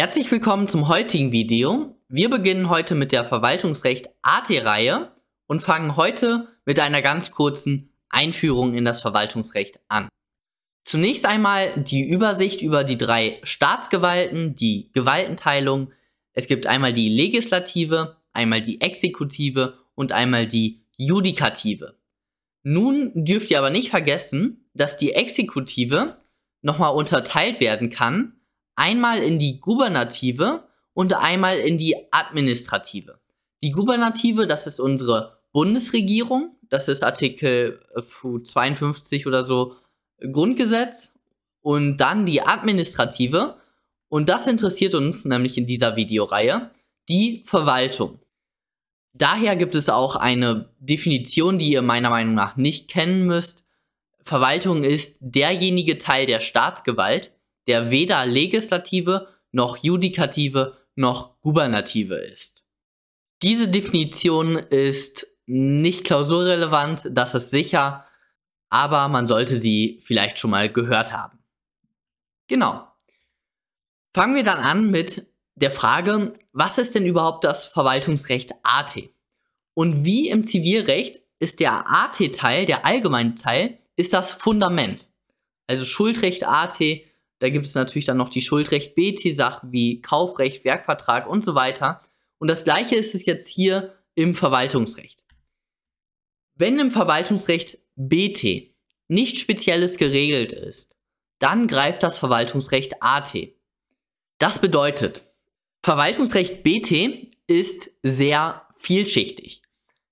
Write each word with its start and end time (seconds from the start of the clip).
Herzlich 0.00 0.30
willkommen 0.30 0.66
zum 0.66 0.88
heutigen 0.88 1.30
Video. 1.30 1.94
Wir 2.08 2.30
beginnen 2.30 2.70
heute 2.70 2.94
mit 2.94 3.12
der 3.12 3.26
Verwaltungsrecht 3.26 4.08
AT-Reihe 4.22 5.12
und 5.46 5.62
fangen 5.62 5.94
heute 5.94 6.48
mit 6.64 6.80
einer 6.80 7.02
ganz 7.02 7.32
kurzen 7.32 7.92
Einführung 8.08 8.72
in 8.72 8.86
das 8.86 9.02
Verwaltungsrecht 9.02 9.78
an. 9.88 10.08
Zunächst 10.84 11.26
einmal 11.26 11.70
die 11.76 12.08
Übersicht 12.08 12.62
über 12.62 12.82
die 12.82 12.96
drei 12.96 13.40
Staatsgewalten, 13.42 14.54
die 14.54 14.90
Gewaltenteilung. 14.94 15.92
Es 16.32 16.46
gibt 16.46 16.66
einmal 16.66 16.94
die 16.94 17.10
Legislative, 17.10 18.16
einmal 18.32 18.62
die 18.62 18.80
Exekutive 18.80 19.80
und 19.94 20.12
einmal 20.12 20.46
die 20.46 20.82
Judikative. 20.96 21.98
Nun 22.62 23.12
dürft 23.14 23.50
ihr 23.50 23.58
aber 23.58 23.68
nicht 23.68 23.90
vergessen, 23.90 24.66
dass 24.72 24.96
die 24.96 25.12
Exekutive 25.12 26.16
nochmal 26.62 26.94
unterteilt 26.94 27.60
werden 27.60 27.90
kann 27.90 28.39
einmal 28.80 29.18
in 29.18 29.38
die 29.38 29.60
Gubernative 29.60 30.64
und 30.94 31.12
einmal 31.12 31.58
in 31.58 31.76
die 31.76 31.94
Administrative. 32.10 33.20
Die 33.62 33.72
Gubernative, 33.72 34.46
das 34.46 34.66
ist 34.66 34.80
unsere 34.80 35.38
Bundesregierung, 35.52 36.56
das 36.70 36.88
ist 36.88 37.04
Artikel 37.04 37.84
52 38.08 39.22
äh, 39.22 39.28
oder 39.28 39.44
so 39.44 39.76
Grundgesetz 40.32 41.18
und 41.60 41.98
dann 41.98 42.24
die 42.24 42.40
Administrative 42.40 43.56
und 44.08 44.30
das 44.30 44.46
interessiert 44.46 44.94
uns 44.94 45.26
nämlich 45.26 45.58
in 45.58 45.66
dieser 45.66 45.96
Videoreihe, 45.96 46.70
die 47.08 47.44
Verwaltung. 47.44 48.18
Daher 49.12 49.56
gibt 49.56 49.74
es 49.74 49.90
auch 49.90 50.16
eine 50.16 50.70
Definition, 50.78 51.58
die 51.58 51.72
ihr 51.72 51.82
meiner 51.82 52.10
Meinung 52.10 52.34
nach 52.34 52.56
nicht 52.56 52.88
kennen 52.88 53.26
müsst. 53.26 53.66
Verwaltung 54.24 54.84
ist 54.84 55.18
derjenige 55.20 55.98
Teil 55.98 56.24
der 56.26 56.40
Staatsgewalt, 56.40 57.32
der 57.70 57.92
weder 57.92 58.26
Legislative 58.26 59.28
noch 59.52 59.76
Judikative 59.76 60.76
noch 60.96 61.40
Gubernative 61.40 62.16
ist. 62.16 62.64
Diese 63.44 63.68
Definition 63.68 64.56
ist 64.56 65.28
nicht 65.46 66.02
klausurrelevant, 66.02 67.04
das 67.12 67.36
ist 67.36 67.50
sicher, 67.50 68.04
aber 68.70 69.06
man 69.06 69.28
sollte 69.28 69.56
sie 69.56 70.00
vielleicht 70.04 70.40
schon 70.40 70.50
mal 70.50 70.72
gehört 70.72 71.12
haben. 71.12 71.38
Genau. 72.48 72.88
Fangen 74.16 74.34
wir 74.34 74.42
dann 74.42 74.58
an 74.58 74.90
mit 74.90 75.28
der 75.54 75.70
Frage, 75.70 76.32
was 76.52 76.76
ist 76.78 76.96
denn 76.96 77.06
überhaupt 77.06 77.44
das 77.44 77.66
Verwaltungsrecht 77.66 78.50
AT? 78.64 79.00
Und 79.74 80.04
wie 80.04 80.28
im 80.28 80.42
Zivilrecht 80.42 81.22
ist 81.38 81.60
der 81.60 81.88
AT-Teil, 81.88 82.66
der 82.66 82.84
allgemeine 82.84 83.36
Teil, 83.36 83.78
ist 83.94 84.12
das 84.12 84.32
Fundament. 84.32 85.08
Also 85.68 85.84
Schuldrecht 85.84 86.44
AT 86.48 86.80
da 87.40 87.48
gibt 87.48 87.66
es 87.66 87.74
natürlich 87.74 88.04
dann 88.04 88.18
noch 88.18 88.28
die 88.28 88.42
Schuldrecht-BT-Sachen 88.42 89.72
wie 89.72 90.02
Kaufrecht, 90.02 90.64
Werkvertrag 90.64 91.26
und 91.28 91.42
so 91.42 91.54
weiter. 91.54 92.02
Und 92.38 92.48
das 92.48 92.64
gleiche 92.64 92.96
ist 92.96 93.14
es 93.14 93.26
jetzt 93.26 93.48
hier 93.48 93.96
im 94.14 94.34
Verwaltungsrecht. 94.34 95.24
Wenn 96.54 96.78
im 96.78 96.90
Verwaltungsrecht 96.90 97.78
BT 97.96 98.74
nichts 99.08 99.40
Spezielles 99.40 99.96
geregelt 99.96 100.52
ist, 100.52 100.96
dann 101.38 101.66
greift 101.66 102.02
das 102.02 102.18
Verwaltungsrecht 102.18 103.02
AT. 103.02 103.34
Das 104.36 104.60
bedeutet, 104.60 105.22
Verwaltungsrecht 105.82 106.62
BT 106.62 107.30
ist 107.46 107.90
sehr 108.02 108.66
vielschichtig. 108.76 109.62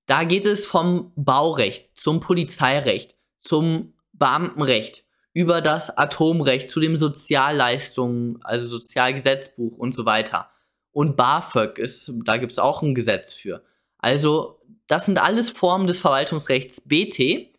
Da 0.06 0.24
geht 0.24 0.46
es 0.46 0.64
vom 0.64 1.12
Baurecht 1.14 1.90
zum 1.94 2.20
Polizeirecht, 2.20 3.14
zum 3.40 3.92
Beamtenrecht, 4.14 5.04
über 5.38 5.60
das 5.60 5.96
Atomrecht 5.96 6.68
zu 6.68 6.80
den 6.80 6.96
Sozialleistungen, 6.96 8.40
also 8.42 8.66
Sozialgesetzbuch 8.66 9.78
und 9.78 9.94
so 9.94 10.04
weiter. 10.04 10.50
Und 10.90 11.16
BAföG 11.16 11.78
ist, 11.78 12.12
da 12.24 12.38
gibt 12.38 12.50
es 12.50 12.58
auch 12.58 12.82
ein 12.82 12.92
Gesetz 12.92 13.34
für. 13.34 13.62
Also, 13.98 14.60
das 14.88 15.06
sind 15.06 15.22
alles 15.22 15.48
Formen 15.48 15.86
des 15.86 16.00
Verwaltungsrechts 16.00 16.80
BT. 16.80 17.56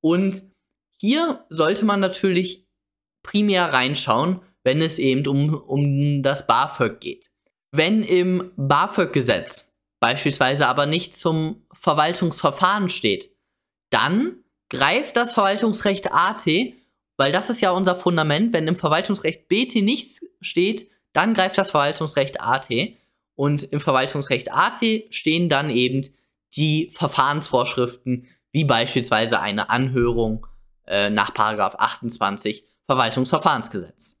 Und 0.00 0.44
hier 0.92 1.44
sollte 1.48 1.84
man 1.84 1.98
natürlich 1.98 2.68
primär 3.24 3.72
reinschauen, 3.72 4.40
wenn 4.62 4.80
es 4.80 5.00
eben 5.00 5.26
um, 5.26 5.54
um 5.54 6.22
das 6.22 6.46
BAföG 6.46 7.00
geht. 7.00 7.30
Wenn 7.72 8.04
im 8.04 8.52
BAföG-Gesetz 8.56 9.72
beispielsweise 9.98 10.68
aber 10.68 10.86
nicht 10.86 11.16
zum 11.16 11.66
Verwaltungsverfahren 11.72 12.88
steht, 12.88 13.34
dann 13.90 14.44
greift 14.70 15.16
das 15.16 15.32
Verwaltungsrecht 15.32 16.12
AT 16.12 16.46
weil 17.18 17.32
das 17.32 17.50
ist 17.50 17.60
ja 17.60 17.72
unser 17.72 17.96
Fundament. 17.96 18.54
Wenn 18.54 18.68
im 18.68 18.76
Verwaltungsrecht 18.76 19.48
BT 19.48 19.82
nichts 19.82 20.24
steht, 20.40 20.88
dann 21.12 21.34
greift 21.34 21.58
das 21.58 21.72
Verwaltungsrecht 21.72 22.40
AT. 22.40 22.68
Und 23.34 23.64
im 23.64 23.80
Verwaltungsrecht 23.80 24.52
AT 24.52 24.82
stehen 25.10 25.48
dann 25.48 25.68
eben 25.68 26.06
die 26.54 26.92
Verfahrensvorschriften, 26.94 28.26
wie 28.52 28.64
beispielsweise 28.64 29.40
eine 29.40 29.68
Anhörung 29.68 30.46
äh, 30.86 31.10
nach 31.10 31.34
28 31.34 32.64
Verwaltungsverfahrensgesetz. 32.86 34.16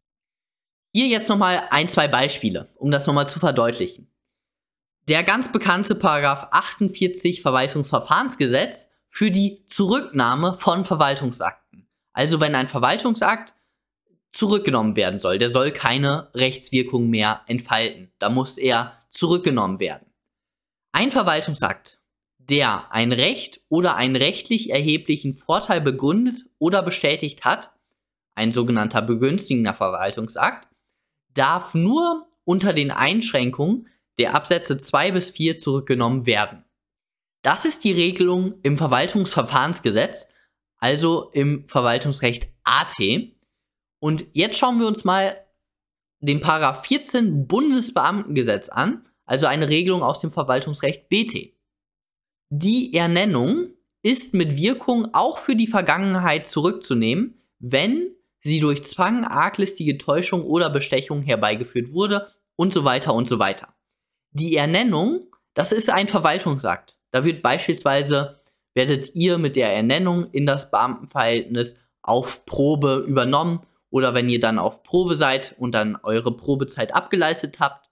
Hier 0.92 1.06
jetzt 1.06 1.28
nochmal 1.28 1.62
ein, 1.70 1.88
zwei 1.88 2.08
Beispiele, 2.08 2.68
um 2.74 2.90
das 2.90 3.06
nochmal 3.06 3.28
zu 3.28 3.38
verdeutlichen. 3.38 4.10
Der 5.06 5.22
ganz 5.22 5.50
bekannte 5.52 5.94
Paragraph 5.94 6.48
48 6.50 7.42
Verwaltungsverfahrensgesetz 7.42 8.90
für 9.08 9.30
die 9.30 9.64
Zurücknahme 9.68 10.58
von 10.58 10.84
Verwaltungsakten. 10.84 11.67
Also 12.12 12.40
wenn 12.40 12.54
ein 12.54 12.68
Verwaltungsakt 12.68 13.54
zurückgenommen 14.30 14.96
werden 14.96 15.18
soll, 15.18 15.38
der 15.38 15.50
soll 15.50 15.70
keine 15.70 16.30
Rechtswirkung 16.34 17.08
mehr 17.08 17.42
entfalten. 17.46 18.12
Da 18.18 18.28
muss 18.30 18.58
er 18.58 18.92
zurückgenommen 19.10 19.80
werden. 19.80 20.06
Ein 20.92 21.10
Verwaltungsakt, 21.10 22.00
der 22.38 22.92
ein 22.92 23.12
Recht 23.12 23.60
oder 23.68 23.96
einen 23.96 24.16
rechtlich 24.16 24.70
erheblichen 24.70 25.34
Vorteil 25.34 25.80
begründet 25.80 26.46
oder 26.58 26.82
bestätigt 26.82 27.44
hat, 27.44 27.70
ein 28.34 28.52
sogenannter 28.52 29.02
begünstigender 29.02 29.74
Verwaltungsakt, 29.74 30.68
darf 31.34 31.74
nur 31.74 32.28
unter 32.44 32.72
den 32.72 32.90
Einschränkungen 32.90 33.88
der 34.18 34.34
Absätze 34.34 34.78
2 34.78 35.12
bis 35.12 35.30
4 35.30 35.58
zurückgenommen 35.58 36.26
werden. 36.26 36.64
Das 37.42 37.64
ist 37.64 37.84
die 37.84 37.92
Regelung 37.92 38.54
im 38.62 38.76
Verwaltungsverfahrensgesetz, 38.76 40.28
also 40.78 41.30
im 41.32 41.66
Verwaltungsrecht 41.68 42.48
AT. 42.64 42.96
Und 44.00 44.26
jetzt 44.32 44.58
schauen 44.58 44.78
wir 44.78 44.86
uns 44.86 45.04
mal 45.04 45.36
den 46.20 46.40
Paragraph 46.40 46.86
14 46.86 47.46
Bundesbeamtengesetz 47.46 48.68
an, 48.68 49.06
also 49.24 49.46
eine 49.46 49.68
Regelung 49.68 50.02
aus 50.02 50.20
dem 50.20 50.32
Verwaltungsrecht 50.32 51.08
BT. 51.08 51.54
Die 52.50 52.94
Ernennung 52.94 53.70
ist 54.02 54.34
mit 54.34 54.56
Wirkung 54.56 55.12
auch 55.12 55.38
für 55.38 55.54
die 55.54 55.66
Vergangenheit 55.66 56.46
zurückzunehmen, 56.46 57.42
wenn 57.58 58.14
sie 58.40 58.60
durch 58.60 58.84
Zwang, 58.84 59.24
arglistige 59.24 59.98
Täuschung 59.98 60.44
oder 60.44 60.70
Bestechung 60.70 61.22
herbeigeführt 61.22 61.92
wurde 61.92 62.32
und 62.56 62.72
so 62.72 62.84
weiter 62.84 63.14
und 63.14 63.28
so 63.28 63.38
weiter. 63.38 63.74
Die 64.30 64.56
Ernennung, 64.56 65.26
das 65.54 65.72
ist 65.72 65.90
ein 65.90 66.08
Verwaltungsakt. 66.08 66.96
Da 67.10 67.24
wird 67.24 67.42
beispielsweise 67.42 68.37
werdet 68.78 69.16
ihr 69.16 69.38
mit 69.38 69.56
der 69.56 69.74
Ernennung 69.74 70.30
in 70.30 70.46
das 70.46 70.70
Beamtenverhältnis 70.70 71.76
auf 72.00 72.46
Probe 72.46 73.04
übernommen 73.08 73.66
oder 73.90 74.14
wenn 74.14 74.28
ihr 74.28 74.38
dann 74.38 74.60
auf 74.60 74.84
Probe 74.84 75.16
seid 75.16 75.56
und 75.58 75.74
dann 75.74 75.96
eure 76.04 76.36
Probezeit 76.36 76.94
abgeleistet 76.94 77.58
habt, 77.58 77.90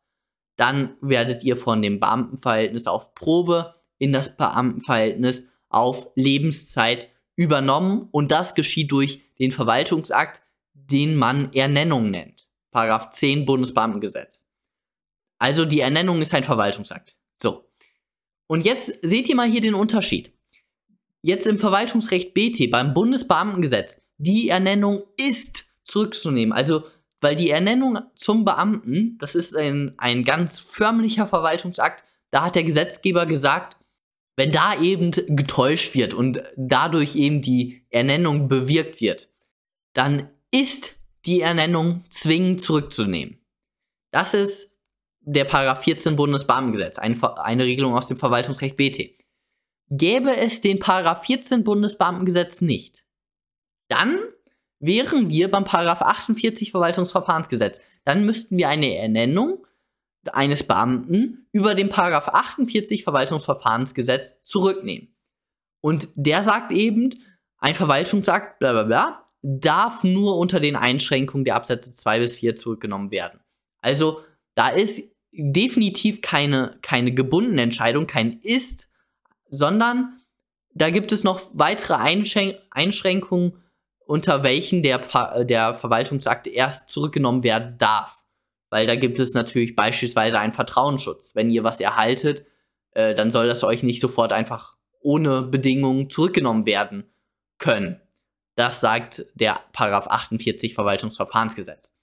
dann 0.54 0.94
werdet 1.00 1.42
ihr 1.42 1.56
von 1.56 1.82
dem 1.82 1.98
Beamtenverhältnis 1.98 2.86
auf 2.86 3.14
Probe 3.14 3.74
in 3.98 4.12
das 4.12 4.36
Beamtenverhältnis 4.36 5.48
auf 5.70 6.06
Lebenszeit 6.14 7.08
übernommen 7.34 8.08
und 8.12 8.30
das 8.30 8.54
geschieht 8.54 8.92
durch 8.92 9.22
den 9.41 9.50
Verwaltungsakt, 9.50 10.42
den 10.72 11.16
man 11.16 11.53
Ernennung 11.53 12.12
nennt. 12.12 12.47
Paragraph 12.70 13.10
10 13.10 13.44
Bundesbeamtengesetz. 13.44 14.47
Also 15.41 15.65
die 15.65 15.80
Ernennung 15.80 16.22
ist 16.22 16.33
ein 16.33 16.44
Verwaltungsakt. 16.44 17.16
So. 17.34 17.68
Und 18.47 18.65
jetzt 18.65 18.92
seht 19.03 19.28
ihr 19.28 19.34
mal 19.34 19.50
hier 19.50 19.60
den 19.60 19.74
Unterschied. 19.74 20.35
Jetzt 21.26 21.48
im 21.48 21.58
Verwaltungsrecht 21.58 22.34
BT, 22.34 22.70
beim 22.70 22.94
Bundesbeamtengesetz, 22.94 24.00
die 24.16 24.48
Ernennung 24.48 25.02
ist 25.16 25.64
zurückzunehmen. 25.82 26.52
Also, 26.52 26.84
weil 27.20 27.34
die 27.34 27.50
Ernennung 27.50 27.98
zum 28.14 28.44
Beamten, 28.44 29.18
das 29.18 29.34
ist 29.34 29.56
ein, 29.56 29.94
ein 29.98 30.22
ganz 30.22 30.60
förmlicher 30.60 31.26
Verwaltungsakt, 31.26 32.04
da 32.30 32.44
hat 32.44 32.54
der 32.54 32.62
Gesetzgeber 32.62 33.26
gesagt, 33.26 33.76
wenn 34.36 34.52
da 34.52 34.80
eben 34.80 35.10
getäuscht 35.10 35.96
wird 35.96 36.14
und 36.14 36.44
dadurch 36.56 37.16
eben 37.16 37.40
die 37.40 37.82
Ernennung 37.90 38.46
bewirkt 38.46 39.00
wird, 39.00 39.28
dann 39.94 40.30
ist 40.54 40.94
die 41.24 41.40
Ernennung 41.40 42.04
zwingend 42.08 42.60
zurückzunehmen. 42.60 43.40
Das 44.12 44.32
ist 44.32 44.70
der 45.22 45.44
Paragraph 45.44 45.82
14 45.82 46.14
Bundesbeamtengesetz, 46.14 46.98
eine, 46.98 47.36
eine 47.38 47.64
Regelung 47.64 47.96
aus 47.96 48.06
dem 48.06 48.16
Verwaltungsrecht 48.16 48.76
BT. 48.76 49.16
Gäbe 49.88 50.36
es 50.36 50.60
den 50.60 50.78
Paragraph 50.78 51.24
14 51.24 51.65
Bundesbeamtengesetz 51.65 52.60
nicht, 52.60 53.04
dann 53.88 54.18
wären 54.80 55.30
wir 55.30 55.50
beim 55.50 55.65
Paragraph 55.65 56.03
48 56.03 56.71
Verwaltungsverfahrensgesetz. 56.71 57.80
Dann 58.04 58.27
müssten 58.27 58.56
wir 58.56 58.68
eine 58.68 58.97
Ernennung 58.97 59.66
eines 60.33 60.65
Beamten 60.65 61.47
über 61.53 61.74
den 61.74 61.88
Paragraph 61.88 62.28
48 62.28 63.04
Verwaltungsverfahrensgesetz 63.04 64.42
zurücknehmen. 64.42 65.15
Und 65.80 66.09
der 66.15 66.42
sagt 66.42 66.72
eben, 66.72 67.10
ein 67.59 67.74
Verwaltungsakt, 67.74 68.59
bla 68.59 68.72
bla 68.72 68.83
bla, 68.83 69.27
darf 69.42 70.03
nur 70.03 70.36
unter 70.36 70.60
den 70.60 70.77
Einschränkungen 70.77 71.44
der 71.44 71.54
Absätze 71.54 71.92
2 71.92 72.18
bis 72.18 72.36
4 72.36 72.56
zurückgenommen 72.56 73.10
werden. 73.10 73.41
Also 73.80 74.21
da 74.54 74.68
ist 74.68 75.03
definitiv 75.33 76.22
keine, 76.22 76.78
keine 76.83 77.12
gebundene 77.12 77.62
Entscheidung, 77.62 78.06
kein 78.06 78.41
Ist, 78.42 78.91
sondern 79.51 80.21
da 80.75 80.91
gibt 80.91 81.13
es 81.13 81.25
noch 81.25 81.43
weitere 81.53 81.95
Einschrän 81.95 82.57
Einschränkungen, 82.71 83.63
unter 84.07 84.43
welchen 84.43 84.83
der, 84.83 84.98
der 85.45 85.75
Verwaltungsakt 85.75 86.47
erst 86.47 86.91
zurückgenommen 86.91 87.43
werden 87.43 87.77
darf. 87.78 88.25
Weil 88.71 88.87
da 88.87 88.95
gibt 88.95 89.19
es 89.19 89.34
natürlich 89.34 89.75
beispielsweise 89.75 90.39
einen 90.39 90.53
Vertrauensschutz. 90.53 91.34
Wenn 91.34 91.51
ihr 91.51 91.65
was 91.65 91.81
erhaltet, 91.81 92.45
äh, 92.93 93.15
dann 93.15 93.31
soll 93.31 93.48
das 93.48 93.65
euch 93.65 93.83
nicht 93.83 94.01
sofort 94.01 94.33
einfach 94.33 94.75
ohne 95.01 95.43
Bedingungen 95.43 96.10
zurückgenommen 96.10 96.66
werden 96.66 97.10
können. 97.59 98.01
Das 98.54 98.81
sagt 98.81 99.27
der 99.34 99.60
Paragraph 99.72 100.09
48 100.09 100.75
Verwaltungsverfahrensgesetz. 100.75 101.95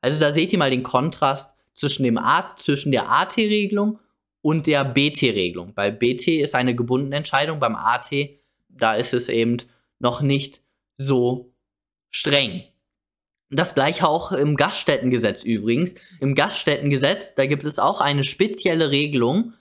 Also 0.00 0.20
da 0.20 0.32
seht 0.32 0.52
ihr 0.52 0.58
mal 0.58 0.70
den 0.70 0.82
Kontrast 0.82 1.54
zwischen, 1.72 2.04
dem 2.04 2.18
A, 2.18 2.54
zwischen 2.56 2.92
der 2.92 3.10
AT-Regelung 3.10 3.98
und 4.44 4.66
der 4.66 4.84
BT-Regelung. 4.84 5.72
Bei 5.72 5.90
BT 5.90 6.28
ist 6.28 6.54
eine 6.54 6.74
gebundene 6.74 7.16
Entscheidung, 7.16 7.60
beim 7.60 7.74
AT, 7.74 8.10
da 8.68 8.92
ist 8.92 9.14
es 9.14 9.30
eben 9.30 9.56
noch 10.00 10.20
nicht 10.20 10.60
so 10.98 11.54
streng. 12.10 12.62
Das 13.48 13.74
gleiche 13.74 14.06
auch 14.06 14.32
im 14.32 14.56
Gaststättengesetz 14.56 15.44
übrigens. 15.44 15.94
Im 16.20 16.34
Gaststättengesetz, 16.34 17.34
da 17.34 17.46
gibt 17.46 17.64
es 17.64 17.78
auch 17.78 18.02
eine 18.02 18.22
spezielle 18.22 18.90
Regelung, 18.90 19.54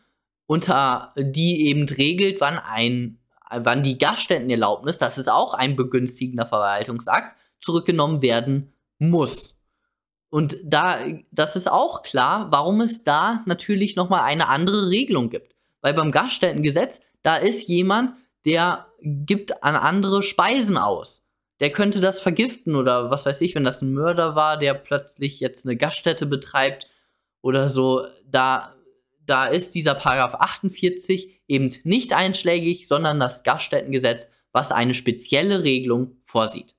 unter 0.47 1.13
die 1.17 1.67
eben 1.69 1.87
regelt, 1.87 2.41
wann 2.41 2.57
ein 2.57 3.19
wann 3.55 3.83
die 3.83 3.97
Gaststättenerlaubnis, 3.97 4.97
das 4.97 5.17
ist 5.17 5.29
auch 5.29 5.53
ein 5.53 5.77
begünstigender 5.77 6.47
Verwaltungsakt, 6.47 7.35
zurückgenommen 7.61 8.21
werden 8.21 8.73
muss. 8.97 9.55
Und 10.33 10.57
da, 10.63 10.97
das 11.29 11.55
ist 11.55 11.71
auch 11.71 12.01
klar, 12.01 12.47
warum 12.49 12.81
es 12.81 13.03
da 13.03 13.43
natürlich 13.45 13.95
nochmal 13.95 14.21
eine 14.21 14.49
andere 14.49 14.89
Regelung 14.89 15.29
gibt. 15.29 15.53
Weil 15.81 15.93
beim 15.93 16.11
Gaststättengesetz, 16.11 17.01
da 17.21 17.35
ist 17.35 17.67
jemand, 17.67 18.15
der 18.43 18.87
gibt 18.99 19.63
an 19.63 19.75
andere 19.75 20.23
Speisen 20.23 20.75
aus. 20.75 21.27
Der 21.59 21.71
könnte 21.71 22.01
das 22.01 22.19
vergiften 22.19 22.75
oder 22.75 23.11
was 23.11 23.27
weiß 23.27 23.41
ich, 23.41 23.53
wenn 23.53 23.63
das 23.63 23.83
ein 23.83 23.93
Mörder 23.93 24.33
war, 24.33 24.57
der 24.57 24.73
plötzlich 24.73 25.39
jetzt 25.39 25.67
eine 25.67 25.77
Gaststätte 25.77 26.25
betreibt 26.25 26.87
oder 27.43 27.69
so. 27.69 28.07
Da 28.25 28.73
da 29.25 29.45
ist 29.45 29.75
dieser 29.75 29.93
Paragraph 29.93 30.33
48 30.33 31.43
eben 31.47 31.69
nicht 31.83 32.11
einschlägig, 32.11 32.87
sondern 32.87 33.19
das 33.19 33.43
Gaststättengesetz, 33.43 34.29
was 34.51 34.71
eine 34.71 34.95
spezielle 34.95 35.63
Regelung 35.63 36.17
vorsieht. 36.23 36.73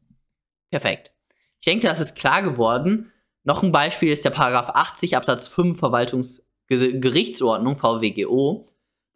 Perfekt. 0.73 1.15
Ich 1.61 1.67
denke, 1.67 1.87
das 1.87 2.01
ist 2.01 2.17
klar 2.17 2.43
geworden. 2.43 3.13
Noch 3.45 3.63
ein 3.63 3.73
Beispiel 3.73 4.09
ist 4.09 4.25
der 4.25 4.31
Paragraph 4.31 4.71
80 4.71 5.17
Absatz 5.17 5.49
5 5.49 5.79
Verwaltungsgerichtsordnung 5.79 7.79
VWGO. 7.79 8.67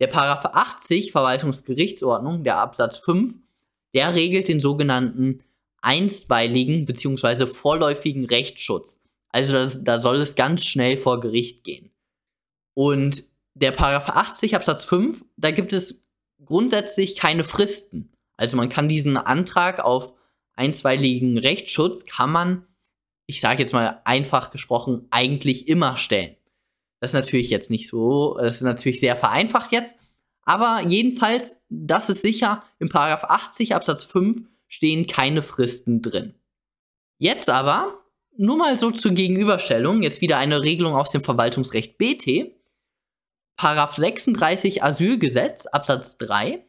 Der 0.00 0.06
Paragraph 0.06 0.54
80 0.54 1.10
Verwaltungsgerichtsordnung, 1.10 2.44
der 2.44 2.58
Absatz 2.58 2.98
5, 2.98 3.34
der 3.94 4.14
regelt 4.14 4.46
den 4.46 4.60
sogenannten 4.60 5.42
einstweiligen 5.80 6.86
bzw. 6.86 7.46
vorläufigen 7.46 8.26
Rechtsschutz. 8.26 9.00
Also 9.30 9.52
das, 9.52 9.82
da 9.82 9.98
soll 9.98 10.16
es 10.16 10.36
ganz 10.36 10.64
schnell 10.64 10.98
vor 10.98 11.20
Gericht 11.20 11.64
gehen. 11.64 11.90
Und 12.74 13.24
der 13.54 13.72
Paragraph 13.72 14.08
80 14.08 14.54
Absatz 14.54 14.84
5, 14.84 15.24
da 15.36 15.50
gibt 15.50 15.72
es 15.72 16.04
grundsätzlich 16.44 17.16
keine 17.16 17.44
Fristen. 17.44 18.12
Also 18.36 18.56
man 18.56 18.68
kann 18.68 18.88
diesen 18.88 19.16
Antrag 19.16 19.80
auf 19.80 20.12
einstweiligen 20.54 21.38
Rechtsschutz, 21.38 22.04
kann 22.04 22.30
man, 22.30 22.66
ich 23.28 23.40
sage 23.42 23.60
jetzt 23.60 23.74
mal 23.74 24.00
einfach 24.04 24.50
gesprochen, 24.50 25.06
eigentlich 25.10 25.68
immer 25.68 25.96
stellen. 25.98 26.34
Das 26.98 27.10
ist 27.10 27.14
natürlich 27.14 27.50
jetzt 27.50 27.70
nicht 27.70 27.86
so, 27.86 28.38
das 28.40 28.56
ist 28.56 28.62
natürlich 28.62 28.98
sehr 28.98 29.16
vereinfacht 29.16 29.70
jetzt, 29.70 29.96
aber 30.42 30.82
jedenfalls, 30.88 31.56
das 31.68 32.08
ist 32.08 32.22
sicher, 32.22 32.64
im 32.78 32.88
Paragraph 32.88 33.24
80 33.24 33.74
Absatz 33.74 34.04
5 34.04 34.48
stehen 34.66 35.06
keine 35.06 35.42
Fristen 35.42 36.00
drin. 36.00 36.34
Jetzt 37.18 37.50
aber, 37.50 38.02
nur 38.36 38.56
mal 38.56 38.76
so 38.78 38.90
zur 38.90 39.12
Gegenüberstellung, 39.12 40.02
jetzt 40.02 40.22
wieder 40.22 40.38
eine 40.38 40.64
Regelung 40.64 40.94
aus 40.94 41.10
dem 41.10 41.22
Verwaltungsrecht 41.22 41.98
BT. 41.98 42.54
Paragraph 43.56 43.96
36 43.96 44.82
Asylgesetz 44.82 45.66
Absatz 45.66 46.16
3 46.16 46.64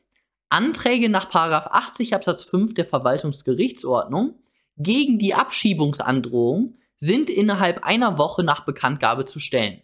Anträge 0.49 1.07
nach 1.07 1.29
Paragraph 1.29 1.67
80 1.67 2.15
Absatz 2.15 2.43
5 2.43 2.73
der 2.73 2.85
Verwaltungsgerichtsordnung 2.85 4.35
gegen 4.79 5.19
die 5.19 5.35
Abschiebungsandrohung 5.35 6.75
sind 6.97 7.29
innerhalb 7.29 7.83
einer 7.83 8.17
Woche 8.17 8.43
nach 8.43 8.65
Bekanntgabe 8.65 9.25
zu 9.25 9.39
stellen. 9.39 9.81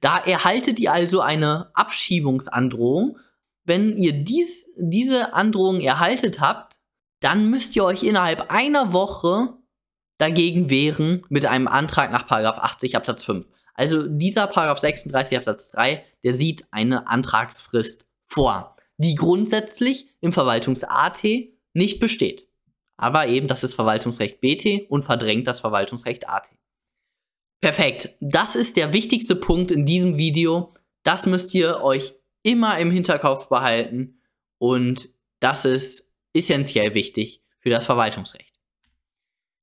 Da 0.00 0.18
erhaltet 0.18 0.78
ihr 0.78 0.92
also 0.92 1.20
eine 1.20 1.70
Abschiebungsandrohung. 1.74 3.18
Wenn 3.64 3.96
ihr 3.98 4.12
dies, 4.12 4.72
diese 4.76 5.34
Androhung 5.34 5.80
erhaltet 5.80 6.40
habt, 6.40 6.78
dann 7.20 7.50
müsst 7.50 7.74
ihr 7.76 7.84
euch 7.84 8.02
innerhalb 8.02 8.50
einer 8.50 8.92
Woche 8.92 9.54
dagegen 10.18 10.70
wehren 10.70 11.24
mit 11.28 11.46
einem 11.46 11.68
Antrag 11.68 12.12
nach 12.12 12.26
Paragraph 12.26 12.58
80 12.58 12.96
Absatz 12.96 13.24
5. 13.24 13.50
Also 13.74 14.06
dieser 14.06 14.46
Paragraph 14.46 14.78
36 14.78 15.38
Absatz 15.38 15.70
3, 15.72 16.04
der 16.22 16.32
sieht 16.32 16.66
eine 16.70 17.08
Antragsfrist 17.08 18.06
vor, 18.22 18.76
die 18.98 19.14
grundsätzlich 19.16 20.08
im 20.20 20.32
Verwaltungs-AT 20.32 21.24
nicht 21.72 22.00
besteht. 22.00 22.46
Aber 22.96 23.26
eben, 23.28 23.48
das 23.48 23.64
ist 23.64 23.74
Verwaltungsrecht 23.74 24.40
BT 24.40 24.86
und 24.88 25.04
verdrängt 25.04 25.46
das 25.46 25.60
Verwaltungsrecht 25.60 26.28
AT. 26.28 26.52
Perfekt. 27.60 28.10
Das 28.20 28.56
ist 28.56 28.76
der 28.76 28.92
wichtigste 28.92 29.36
Punkt 29.36 29.70
in 29.70 29.84
diesem 29.84 30.16
Video. 30.16 30.74
Das 31.02 31.26
müsst 31.26 31.54
ihr 31.54 31.80
euch 31.82 32.14
immer 32.42 32.78
im 32.78 32.90
Hinterkopf 32.90 33.48
behalten 33.48 34.20
und 34.58 35.08
das 35.40 35.64
ist 35.64 36.12
essentiell 36.34 36.94
wichtig 36.94 37.42
für 37.60 37.70
das 37.70 37.86
Verwaltungsrecht. 37.86 38.54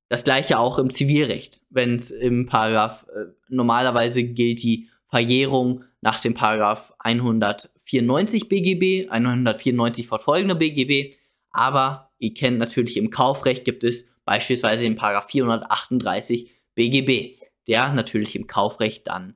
Das 0.08 0.24
gleiche 0.24 0.58
auch 0.58 0.78
im 0.78 0.90
Zivilrecht, 0.90 1.62
wenn 1.70 1.96
es 1.96 2.10
im 2.10 2.46
Paragraph, 2.46 3.06
äh, 3.08 3.32
normalerweise 3.48 4.24
gilt 4.24 4.62
die 4.62 4.88
Verjährung 5.06 5.84
nach 6.00 6.20
dem 6.20 6.34
Paragraph 6.34 6.92
194 6.98 8.48
BGB, 8.48 9.08
194 9.08 10.06
fortfolgende 10.06 10.54
BGB, 10.54 11.14
aber 11.50 12.11
ihr 12.22 12.34
kennt 12.34 12.58
natürlich 12.58 12.96
im 12.96 13.10
Kaufrecht 13.10 13.64
gibt 13.64 13.84
es 13.84 14.08
beispielsweise 14.24 14.84
den 14.84 14.96
Paragraph 14.96 15.30
438 15.30 16.50
BGB, 16.74 17.38
der 17.68 17.92
natürlich 17.92 18.36
im 18.36 18.46
Kaufrecht 18.46 19.06
dann 19.06 19.34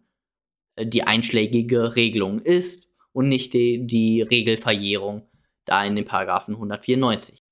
äh, 0.76 0.86
die 0.86 1.02
einschlägige 1.02 1.96
Regelung 1.96 2.40
ist 2.40 2.88
und 3.12 3.28
nicht 3.28 3.52
die, 3.54 3.86
die 3.86 4.22
Regelverjährung 4.22 5.28
da 5.64 5.84
in 5.84 5.96
den 5.96 6.04
Paragraphen 6.04 6.54
194. 6.54 7.42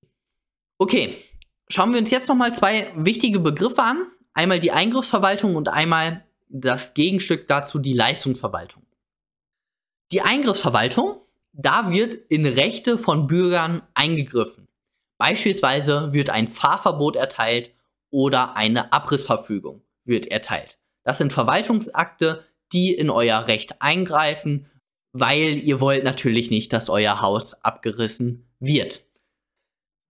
Okay, 0.78 1.14
Schauen 1.68 1.92
wir 1.92 1.98
uns 1.98 2.10
jetzt 2.10 2.28
nochmal 2.28 2.52
zwei 2.52 2.92
wichtige 2.96 3.40
Begriffe 3.40 3.82
an. 3.82 4.06
Einmal 4.34 4.60
die 4.60 4.72
Eingriffsverwaltung 4.72 5.56
und 5.56 5.68
einmal 5.68 6.24
das 6.48 6.94
Gegenstück 6.94 7.48
dazu, 7.48 7.78
die 7.78 7.94
Leistungsverwaltung. 7.94 8.84
Die 10.12 10.20
Eingriffsverwaltung, 10.20 11.20
da 11.52 11.90
wird 11.90 12.14
in 12.14 12.46
Rechte 12.46 12.98
von 12.98 13.26
Bürgern 13.26 13.82
eingegriffen. 13.94 14.68
Beispielsweise 15.18 16.12
wird 16.12 16.30
ein 16.30 16.48
Fahrverbot 16.48 17.16
erteilt 17.16 17.72
oder 18.10 18.56
eine 18.56 18.92
Abrissverfügung 18.92 19.82
wird 20.04 20.26
erteilt. 20.26 20.78
Das 21.04 21.18
sind 21.18 21.32
Verwaltungsakte, 21.32 22.44
die 22.72 22.92
in 22.92 23.10
euer 23.10 23.46
Recht 23.46 23.80
eingreifen, 23.80 24.70
weil 25.12 25.58
ihr 25.58 25.80
wollt 25.80 26.04
natürlich 26.04 26.50
nicht, 26.50 26.72
dass 26.72 26.88
euer 26.88 27.20
Haus 27.20 27.54
abgerissen 27.62 28.48
wird. 28.58 29.02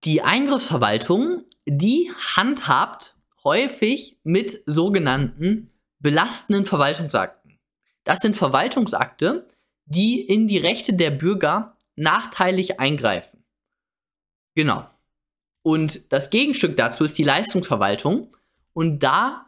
Die 0.03 0.21
Eingriffsverwaltung, 0.21 1.43
die 1.65 2.11
handhabt 2.35 3.15
häufig 3.43 4.17
mit 4.23 4.61
sogenannten 4.65 5.71
belastenden 5.99 6.65
Verwaltungsakten. 6.65 7.59
Das 8.03 8.19
sind 8.19 8.37
Verwaltungsakte, 8.37 9.47
die 9.85 10.21
in 10.21 10.47
die 10.47 10.57
Rechte 10.57 10.93
der 10.93 11.11
Bürger 11.11 11.77
nachteilig 11.95 12.79
eingreifen. 12.79 13.43
Genau. 14.55 14.87
Und 15.65 16.13
das 16.13 16.29
Gegenstück 16.29 16.77
dazu 16.77 17.05
ist 17.05 17.17
die 17.17 17.23
Leistungsverwaltung. 17.23 18.27
Und 18.73 18.99
da 18.99 19.47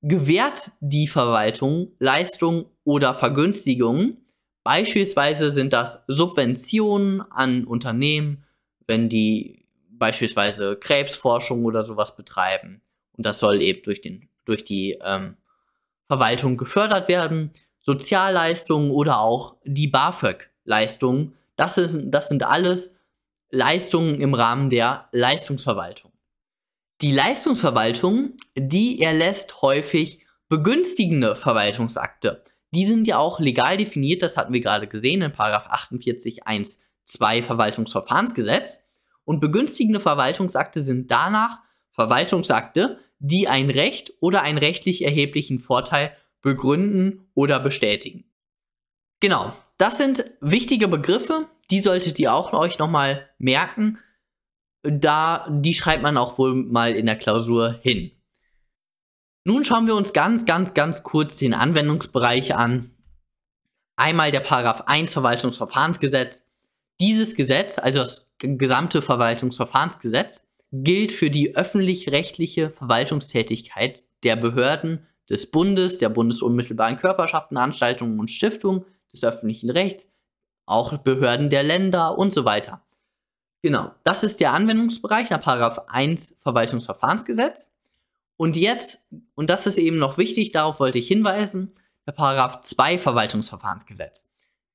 gewährt 0.00 0.70
die 0.80 1.06
Verwaltung 1.06 1.92
Leistungen 1.98 2.64
oder 2.82 3.12
Vergünstigungen. 3.12 4.24
Beispielsweise 4.64 5.50
sind 5.50 5.74
das 5.74 6.02
Subventionen 6.08 7.20
an 7.30 7.64
Unternehmen, 7.66 8.42
wenn 8.86 9.10
die 9.10 9.66
beispielsweise 9.90 10.76
Krebsforschung 10.76 11.66
oder 11.66 11.84
sowas 11.84 12.16
betreiben. 12.16 12.80
Und 13.18 13.26
das 13.26 13.38
soll 13.38 13.60
eben 13.60 13.82
durch, 13.82 14.00
den, 14.00 14.30
durch 14.46 14.64
die 14.64 14.98
ähm, 15.04 15.36
Verwaltung 16.06 16.56
gefördert 16.56 17.06
werden. 17.06 17.50
Sozialleistungen 17.80 18.90
oder 18.90 19.20
auch 19.20 19.56
die 19.64 19.88
BAföG-Leistungen, 19.88 21.34
das, 21.56 21.78
das 22.06 22.30
sind 22.30 22.44
alles 22.44 22.94
Leistungen 23.50 24.20
im 24.20 24.34
Rahmen 24.34 24.70
der 24.70 25.08
Leistungsverwaltung. 25.12 26.12
Die 27.00 27.12
Leistungsverwaltung, 27.12 28.36
die 28.56 29.00
erlässt 29.00 29.62
häufig 29.62 30.24
begünstigende 30.48 31.34
Verwaltungsakte. 31.34 32.44
Die 32.72 32.84
sind 32.84 33.06
ja 33.06 33.18
auch 33.18 33.40
legal 33.40 33.76
definiert, 33.76 34.22
das 34.22 34.36
hatten 34.36 34.52
wir 34.52 34.60
gerade 34.60 34.86
gesehen 34.86 35.22
in 35.22 35.32
48 35.36 36.44
1.2 36.46 37.42
Verwaltungsverfahrensgesetz. 37.42 38.80
Und 39.24 39.40
begünstigende 39.40 40.00
Verwaltungsakte 40.00 40.80
sind 40.80 41.10
danach 41.10 41.60
Verwaltungsakte, 41.92 42.98
die 43.18 43.48
ein 43.48 43.70
Recht 43.70 44.12
oder 44.20 44.42
einen 44.42 44.58
rechtlich 44.58 45.04
erheblichen 45.04 45.58
Vorteil 45.58 46.16
begründen 46.42 47.28
oder 47.34 47.60
bestätigen. 47.60 48.24
Genau, 49.20 49.52
das 49.78 49.98
sind 49.98 50.24
wichtige 50.40 50.88
Begriffe, 50.88 51.46
die 51.70 51.80
solltet 51.80 52.18
ihr 52.18 52.34
auch 52.34 52.52
euch 52.52 52.78
nochmal 52.78 53.28
merken. 53.38 53.98
Da, 54.82 55.46
die 55.50 55.74
schreibt 55.74 56.02
man 56.02 56.16
auch 56.16 56.38
wohl 56.38 56.54
mal 56.54 56.92
in 56.94 57.06
der 57.06 57.16
Klausur 57.16 57.78
hin. 57.82 58.12
Nun 59.44 59.64
schauen 59.64 59.86
wir 59.86 59.94
uns 59.94 60.12
ganz, 60.12 60.46
ganz, 60.46 60.74
ganz 60.74 61.02
kurz 61.02 61.36
den 61.38 61.54
Anwendungsbereich 61.54 62.54
an. 62.54 62.90
Einmal 63.96 64.30
der 64.30 64.40
Paragraph 64.40 64.82
1 64.86 65.12
Verwaltungsverfahrensgesetz. 65.12 66.44
Dieses 67.00 67.34
Gesetz, 67.34 67.78
also 67.78 68.00
das 68.00 68.30
gesamte 68.38 69.02
Verwaltungsverfahrensgesetz, 69.02 70.48
gilt 70.72 71.12
für 71.12 71.30
die 71.30 71.56
öffentlich-rechtliche 71.56 72.70
Verwaltungstätigkeit 72.70 74.04
der 74.22 74.36
Behörden 74.36 75.06
des 75.28 75.50
Bundes, 75.50 75.98
der 75.98 76.08
bundesunmittelbaren 76.08 76.96
Körperschaften, 76.96 77.56
Anstaltungen 77.56 78.18
und 78.20 78.30
Stiftungen, 78.30 78.84
des 79.12 79.24
öffentlichen 79.24 79.70
Rechts, 79.70 80.08
auch 80.70 80.96
Behörden 80.98 81.50
der 81.50 81.62
Länder 81.62 82.16
und 82.18 82.32
so 82.32 82.44
weiter. 82.44 82.82
Genau, 83.62 83.90
das 84.04 84.24
ist 84.24 84.40
der 84.40 84.52
Anwendungsbereich 84.52 85.28
nach 85.30 85.42
Paragraph 85.42 85.84
1 85.88 86.36
Verwaltungsverfahrensgesetz. 86.40 87.72
Und 88.36 88.56
jetzt, 88.56 89.04
und 89.34 89.50
das 89.50 89.66
ist 89.66 89.76
eben 89.76 89.98
noch 89.98 90.16
wichtig, 90.16 90.52
darauf 90.52 90.80
wollte 90.80 90.98
ich 90.98 91.08
hinweisen, 91.08 91.74
der 92.06 92.12
Paragraph 92.12 92.62
2 92.62 92.98
Verwaltungsverfahrensgesetz. 92.98 94.26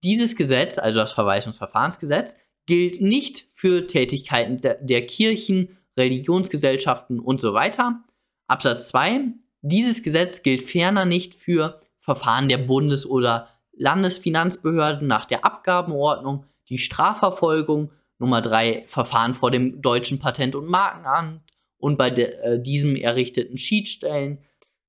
Dieses 0.04 0.36
Gesetz, 0.36 0.78
also 0.78 1.00
das 1.00 1.14
Verwaltungsverfahrensgesetz, 1.14 2.38
gilt 2.68 3.02
nicht 3.02 3.48
für 3.54 3.88
Tätigkeiten 3.88 4.58
der, 4.62 4.76
der 4.76 5.06
Kirchen, 5.08 5.78
Religionsgesellschaften 5.98 7.20
und 7.20 7.42
so 7.42 7.54
weiter. 7.54 8.04
Absatz 8.48 8.90
2. 8.90 9.34
Dieses 9.62 10.04
Gesetz 10.04 10.44
gilt 10.44 10.70
ferner 10.70 11.06
nicht 11.06 11.34
für 11.34 11.82
Verfahren 12.00 12.50
der 12.50 12.60
Bundes- 12.60 13.08
oder 13.08 13.48
Landesfinanzbehörden 13.78 15.08
nach 15.08 15.26
der 15.26 15.46
Abgabenordnung, 15.46 16.46
die 16.70 16.78
Strafverfolgung, 16.78 17.92
Nummer 18.18 18.42
3 18.42 18.86
Verfahren 18.88 19.34
vor 19.34 19.52
dem 19.52 19.82
deutschen 19.82 20.20
Patent- 20.20 20.56
und 20.56 20.68
Markenamt, 20.68 21.42
und 21.78 21.98
bei 21.98 22.10
de, 22.10 22.26
äh, 22.42 22.60
diesem 22.60 22.96
errichteten 22.96 23.58
Schiedsstellen. 23.58 24.40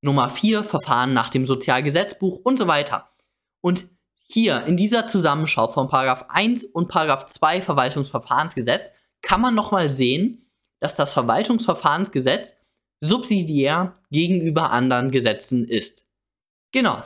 Nummer 0.01 0.31
4 0.31 0.65
Verfahren 0.65 1.13
nach 1.13 1.29
dem 1.29 1.45
Sozialgesetzbuch 1.45 2.41
und 2.43 2.59
so 2.59 2.69
weiter. 2.69 3.11
Und 3.61 3.87
hier 4.29 4.65
in 4.65 4.77
dieser 4.77 5.07
Zusammenschau 5.07 5.71
von 5.71 5.89
Paragraph 5.89 6.27
1 6.29 6.65
und 6.65 6.89
Paragraph 6.89 7.27
2 7.27 7.61
Verwaltungsverfahrensgesetz 7.61 8.93
kann 9.21 9.41
man 9.41 9.55
nochmal 9.55 9.89
sehen, 9.89 10.51
dass 10.81 10.97
das 10.97 11.13
Verwaltungsverfahrensgesetz 11.13 12.57
subsidiär 13.01 13.99
gegenüber 14.11 14.71
anderen 14.71 15.11
Gesetzen 15.11 15.69
ist. 15.69 16.07
Genau. 16.73 17.03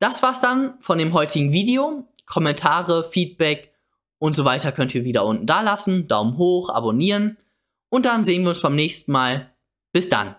Das 0.00 0.22
war's 0.22 0.40
dann 0.40 0.74
von 0.80 0.98
dem 0.98 1.12
heutigen 1.12 1.52
Video. 1.52 2.08
Kommentare, 2.26 3.04
Feedback 3.10 3.72
und 4.18 4.34
so 4.34 4.44
weiter 4.44 4.72
könnt 4.72 4.94
ihr 4.94 5.04
wieder 5.04 5.24
unten 5.24 5.46
da 5.46 5.60
lassen. 5.60 6.08
Daumen 6.08 6.36
hoch, 6.36 6.68
abonnieren. 6.70 7.38
Und 7.88 8.04
dann 8.04 8.24
sehen 8.24 8.42
wir 8.42 8.50
uns 8.50 8.60
beim 8.60 8.74
nächsten 8.74 9.12
Mal. 9.12 9.54
Bis 9.92 10.08
dann. 10.08 10.36